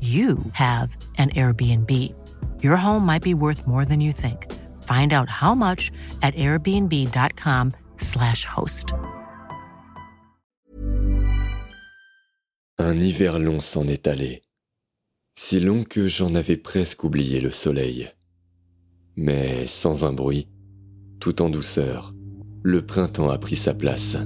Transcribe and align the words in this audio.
you 0.00 0.38
have 0.52 0.96
an 1.18 1.28
Airbnb. 1.30 1.90
Your 2.62 2.76
home 2.76 3.04
might 3.04 3.22
be 3.22 3.34
worth 3.34 3.66
more 3.66 3.84
than 3.84 4.00
you 4.00 4.12
think. 4.12 4.46
Find 4.82 5.12
out 5.12 5.28
how 5.28 5.54
much 5.54 5.90
at 6.22 6.34
airbnb.com/slash 6.36 8.46
host. 8.46 8.94
Un 12.78 13.02
hiver 13.02 13.38
long 13.38 13.60
s'en 13.60 13.86
est 13.88 14.08
allé, 14.08 14.40
si 15.34 15.60
long 15.60 15.84
que 15.84 16.08
j'en 16.08 16.34
avais 16.34 16.56
presque 16.56 17.04
oublié 17.04 17.38
le 17.38 17.50
soleil. 17.50 18.10
Mais 19.16 19.66
sans 19.66 20.06
un 20.06 20.14
bruit, 20.14 20.48
tout 21.20 21.42
en 21.42 21.50
douceur, 21.50 22.14
le 22.62 22.86
printemps 22.86 23.28
a 23.28 23.36
pris 23.36 23.56
sa 23.56 23.74
place. 23.74 24.16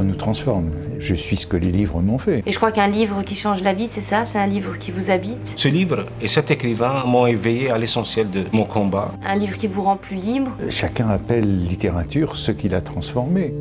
Livres 0.00 0.04
nous 0.04 0.16
transforment. 0.16 0.70
Je 0.98 1.14
suis 1.14 1.36
ce 1.36 1.46
que 1.46 1.56
les 1.56 1.70
livres 1.70 2.00
m'ont 2.00 2.18
fait. 2.18 2.42
Et 2.46 2.52
je 2.52 2.56
crois 2.56 2.72
qu'un 2.72 2.88
livre 2.88 3.22
qui 3.22 3.34
change 3.34 3.62
la 3.62 3.72
vie, 3.72 3.86
c'est 3.86 4.00
ça, 4.00 4.24
c'est 4.24 4.38
un 4.38 4.46
livre 4.46 4.76
qui 4.78 4.90
vous 4.90 5.10
habite? 5.10 5.54
Ce 5.56 5.68
livre 5.68 6.06
et 6.20 6.28
cet 6.28 6.50
écrivain 6.50 7.04
m'ont 7.06 7.26
éveillé 7.26 7.70
à 7.70 7.78
l'essentiel 7.78 8.30
de 8.30 8.44
mon 8.52 8.64
combat. 8.64 9.12
Un 9.26 9.36
livre 9.36 9.56
qui 9.56 9.66
vous 9.66 9.82
rend 9.82 9.96
plus 9.96 10.16
libre? 10.16 10.50
Chacun 10.68 11.08
appelle 11.08 11.64
littérature 11.64 12.36
ce 12.36 12.52
qu'il 12.52 12.74
a 12.74 12.80
transformé. 12.80 13.54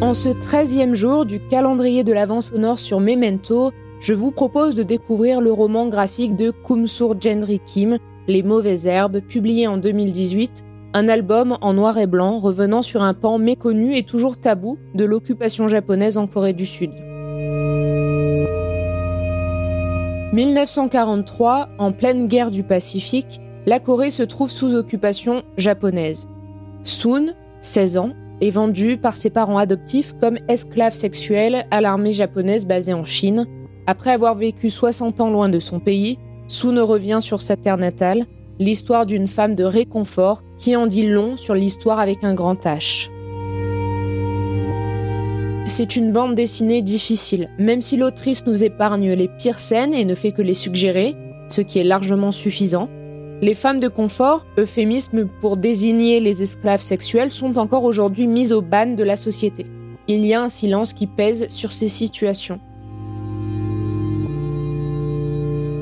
En 0.00 0.14
ce 0.14 0.28
13e 0.28 0.94
jour 0.94 1.26
du 1.26 1.40
calendrier 1.40 2.04
de 2.04 2.12
l'Avent 2.12 2.40
sonore 2.40 2.78
sur 2.78 3.00
Memento, 3.00 3.72
je 4.00 4.14
vous 4.14 4.30
propose 4.30 4.76
de 4.76 4.84
découvrir 4.84 5.40
le 5.40 5.52
roman 5.52 5.88
graphique 5.88 6.36
de 6.36 6.52
Kumsur 6.52 7.20
Jendri 7.20 7.60
Kim, 7.66 7.98
Les 8.28 8.42
mauvaises 8.42 8.86
herbes, 8.86 9.20
publié 9.20 9.66
en 9.66 9.76
2018, 9.76 10.64
un 10.94 11.08
album 11.08 11.58
en 11.60 11.74
noir 11.74 11.98
et 11.98 12.06
blanc 12.06 12.38
revenant 12.38 12.82
sur 12.82 13.02
un 13.02 13.14
pan 13.14 13.38
méconnu 13.38 13.96
et 13.96 14.04
toujours 14.04 14.38
tabou 14.38 14.78
de 14.94 15.04
l'occupation 15.04 15.68
japonaise 15.68 16.16
en 16.16 16.26
Corée 16.26 16.54
du 16.54 16.66
Sud. 16.66 16.92
1943, 20.32 21.68
en 21.78 21.92
pleine 21.92 22.26
guerre 22.26 22.50
du 22.50 22.62
Pacifique, 22.62 23.40
la 23.66 23.80
Corée 23.80 24.10
se 24.10 24.22
trouve 24.22 24.50
sous 24.50 24.74
occupation 24.74 25.42
japonaise. 25.56 26.28
Soon, 26.84 27.34
16 27.60 27.98
ans, 27.98 28.12
est 28.40 28.50
vendu 28.50 28.98
par 28.98 29.16
ses 29.16 29.30
parents 29.30 29.58
adoptifs 29.58 30.14
comme 30.20 30.38
esclave 30.48 30.94
sexuel 30.94 31.66
à 31.70 31.80
l'armée 31.80 32.12
japonaise 32.12 32.66
basée 32.66 32.94
en 32.94 33.04
Chine. 33.04 33.46
Après 33.86 34.10
avoir 34.10 34.34
vécu 34.34 34.70
60 34.70 35.20
ans 35.20 35.30
loin 35.30 35.48
de 35.48 35.58
son 35.58 35.80
pays, 35.80 36.18
Soon 36.46 36.86
revient 36.86 37.18
sur 37.20 37.42
sa 37.42 37.56
terre 37.56 37.76
natale, 37.76 38.26
l'histoire 38.58 39.06
d'une 39.06 39.26
femme 39.26 39.54
de 39.54 39.64
réconfort 39.64 40.42
qui 40.58 40.76
en 40.76 40.86
dit 40.86 41.06
long 41.06 41.36
sur 41.36 41.54
l'histoire 41.54 42.00
avec 42.00 42.24
un 42.24 42.34
grand 42.34 42.64
H. 42.64 43.10
C'est 45.66 45.96
une 45.96 46.12
bande 46.12 46.34
dessinée 46.34 46.80
difficile, 46.80 47.50
même 47.58 47.82
si 47.82 47.96
l'autrice 47.96 48.46
nous 48.46 48.64
épargne 48.64 49.12
les 49.12 49.28
pires 49.28 49.60
scènes 49.60 49.92
et 49.92 50.04
ne 50.04 50.14
fait 50.14 50.32
que 50.32 50.42
les 50.42 50.54
suggérer, 50.54 51.14
ce 51.48 51.60
qui 51.60 51.78
est 51.78 51.84
largement 51.84 52.32
suffisant. 52.32 52.88
Les 53.42 53.54
femmes 53.54 53.78
de 53.78 53.88
confort, 53.88 54.46
euphémisme 54.56 55.28
pour 55.40 55.56
désigner 55.56 56.20
les 56.20 56.42
esclaves 56.42 56.80
sexuels, 56.80 57.30
sont 57.30 57.58
encore 57.58 57.84
aujourd'hui 57.84 58.26
mises 58.26 58.52
au 58.52 58.62
ban 58.62 58.94
de 58.94 59.04
la 59.04 59.14
société. 59.16 59.66
Il 60.08 60.24
y 60.24 60.32
a 60.32 60.42
un 60.42 60.48
silence 60.48 60.94
qui 60.94 61.06
pèse 61.06 61.48
sur 61.50 61.70
ces 61.70 61.88
situations. 61.88 62.58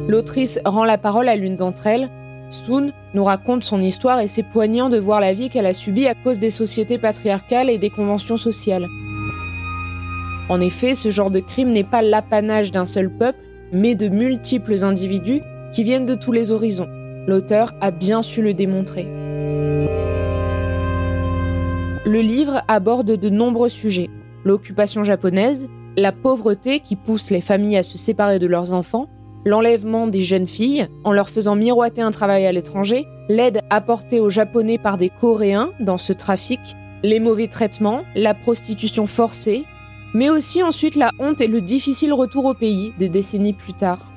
L'autrice 0.09 0.60
rend 0.65 0.84
la 0.84 0.98
parole 0.98 1.28
à 1.28 1.36
l'une 1.36 1.56
d'entre 1.56 1.86
elles. 1.86 2.10
Soon 2.51 2.93
nous 3.15 3.25
raconte 3.25 3.65
son 3.65 3.83
histoire 3.83 4.21
et 4.21 4.29
c'est 4.29 4.43
poignant 4.43 4.89
de 4.89 4.99
voir 4.99 5.21
la 5.21 5.33
vie 5.33 5.51
qu'elle 5.51 5.67
a 5.67 5.75
subie 5.75 6.07
à 6.07 6.15
cause 6.15 6.39
des 6.39 6.51
sociétés 6.51 6.99
patriarcales 6.99 7.71
et 7.71 7.79
des 7.79 7.91
conventions 7.91 8.37
sociales. 8.37 8.87
En 10.49 10.61
effet, 10.61 10.95
ce 10.95 11.11
genre 11.11 11.31
de 11.31 11.41
crime 11.41 11.73
n'est 11.73 11.84
pas 11.84 12.03
l'apanage 12.03 12.71
d'un 12.71 12.87
seul 12.87 13.11
peuple, 13.11 13.41
mais 13.73 13.97
de 13.97 14.09
multiples 14.09 14.84
individus 14.84 15.43
qui 15.73 15.83
viennent 15.83 16.07
de 16.07 16.15
tous 16.15 16.31
les 16.31 16.53
horizons. 16.53 16.89
L'auteur 17.27 17.75
a 17.81 17.91
bien 17.91 18.23
su 18.23 18.43
le 18.43 18.55
démontrer. 18.55 19.09
Le 22.05 22.21
livre 22.21 22.63
aborde 22.69 23.17
de 23.17 23.28
nombreux 23.28 23.69
sujets. 23.69 24.09
L'occupation 24.45 25.03
japonaise, 25.03 25.69
la 25.97 26.13
pauvreté 26.13 26.78
qui 26.78 26.95
pousse 26.95 27.31
les 27.31 27.41
familles 27.41 27.78
à 27.78 27.83
se 27.83 27.99
séparer 27.99 28.39
de 28.39 28.47
leurs 28.47 28.73
enfants, 28.73 29.09
l'enlèvement 29.47 30.09
des 30.09 30.25
jeunes 30.25 30.49
filles 30.49 30.89
en 31.05 31.12
leur 31.12 31.31
faisant 31.31 31.55
miroiter 31.55 32.03
un 32.03 32.11
travail 32.11 32.45
à 32.47 32.53
l'étranger, 32.53 33.07
l'aide 33.29 33.61
apportée 33.71 34.19
aux 34.19 34.29
Japonais 34.29 34.77
par 34.77 34.99
des 34.99 35.09
Coréens 35.09 35.71
dans 35.79 35.99
ce 35.99 36.12
trafic, 36.12 36.61
les 37.05 37.21
mauvais 37.21 37.47
traitements, 37.47 38.03
la 38.17 38.34
prostitution 38.34 39.07
forcée, 39.07 39.65
mais 40.15 40.29
aussi 40.31 40.65
ensuite 40.65 40.97
la 40.97 41.12
honte 41.21 41.41
et 41.41 41.47
le 41.47 41.61
difficile 41.61 42.12
retour 42.12 42.45
au 42.45 42.55
pays 42.55 42.93
des 42.99 43.09
décennies 43.09 43.53
plus 43.53 43.73
tard. 43.73 44.12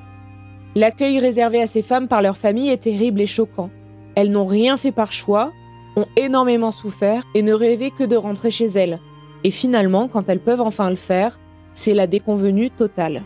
L'accueil 0.76 1.20
réservé 1.20 1.62
à 1.62 1.68
ces 1.68 1.84
femmes 1.84 2.08
par 2.08 2.24
leur 2.24 2.38
famille 2.38 2.70
est 2.70 2.84
terrible 2.84 3.22
et 3.22 3.28
choquant. 3.28 3.70
Elles 4.16 4.32
n'ont 4.32 4.48
rien 4.48 4.78
fait 4.78 4.92
par 4.92 5.14
choix, 5.14 5.52
ont 5.96 6.08
énormément 6.18 6.72
souffert 6.72 7.24
et 7.36 7.44
ne 7.44 7.54
rêvaient 7.54 7.92
que 7.92 8.04
de 8.04 8.16
rentrer 8.16 8.50
chez 8.50 8.66
elles. 8.66 9.00
Et 9.44 9.52
finalement, 9.52 10.08
quand 10.08 10.28
elles 10.28 10.40
peuvent 10.40 10.62
enfin 10.62 10.90
le 10.90 10.96
faire, 10.96 11.40
c'est 11.76 11.94
la 11.94 12.08
déconvenue 12.08 12.72
totale. 12.72 13.24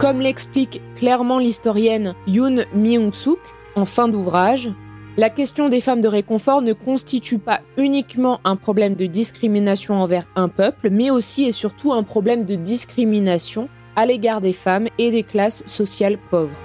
Comme 0.00 0.20
l'explique 0.20 0.80
clairement 0.96 1.38
l'historienne 1.38 2.14
Yoon 2.26 2.64
Myung-suk 2.72 3.38
en 3.76 3.84
fin 3.84 4.08
d'ouvrage, 4.08 4.70
la 5.18 5.28
question 5.28 5.68
des 5.68 5.82
femmes 5.82 6.00
de 6.00 6.08
réconfort 6.08 6.62
ne 6.62 6.72
constitue 6.72 7.38
pas 7.38 7.60
uniquement 7.76 8.40
un 8.44 8.56
problème 8.56 8.94
de 8.94 9.04
discrimination 9.04 10.00
envers 10.00 10.24
un 10.36 10.48
peuple, 10.48 10.88
mais 10.88 11.10
aussi 11.10 11.44
et 11.44 11.52
surtout 11.52 11.92
un 11.92 12.02
problème 12.02 12.46
de 12.46 12.54
discrimination 12.54 13.68
à 13.94 14.06
l'égard 14.06 14.40
des 14.40 14.54
femmes 14.54 14.88
et 14.96 15.10
des 15.10 15.22
classes 15.22 15.62
sociales 15.66 16.16
pauvres. 16.30 16.62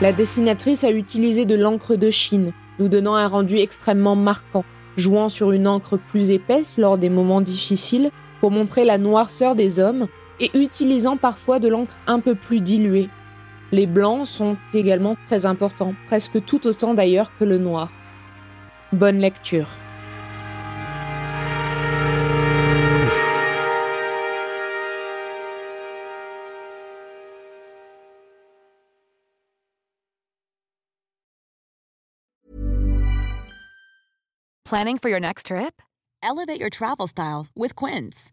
La 0.00 0.12
dessinatrice 0.12 0.84
a 0.84 0.92
utilisé 0.92 1.46
de 1.46 1.56
l'encre 1.56 1.96
de 1.96 2.10
Chine, 2.10 2.52
nous 2.78 2.86
donnant 2.86 3.16
un 3.16 3.26
rendu 3.26 3.56
extrêmement 3.56 4.14
marquant, 4.14 4.64
jouant 4.96 5.30
sur 5.30 5.50
une 5.50 5.66
encre 5.66 5.98
plus 5.98 6.30
épaisse 6.30 6.78
lors 6.78 6.96
des 6.96 7.10
moments 7.10 7.40
difficiles 7.40 8.12
pour 8.40 8.52
montrer 8.52 8.84
la 8.84 8.98
noirceur 8.98 9.56
des 9.56 9.80
hommes 9.80 10.06
et 10.40 10.50
utilisant 10.58 11.16
parfois 11.16 11.58
de 11.58 11.68
l'encre 11.68 11.96
un 12.06 12.20
peu 12.20 12.34
plus 12.34 12.60
diluée. 12.60 13.08
Les 13.72 13.86
blancs 13.86 14.26
sont 14.26 14.56
également 14.72 15.16
très 15.26 15.46
importants, 15.46 15.94
presque 16.06 16.44
tout 16.44 16.66
autant 16.66 16.94
d'ailleurs 16.94 17.32
que 17.38 17.44
le 17.44 17.58
noir. 17.58 17.90
Bonne 18.92 19.18
lecture. 19.18 19.68
Planning 34.64 34.98
for 34.98 35.08
your 35.08 35.18
next 35.18 35.46
trip? 35.46 35.80
Elevate 36.22 36.60
your 36.60 36.68
travel 36.68 37.06
style 37.06 37.46
with 37.56 37.74
Quince. 37.74 38.32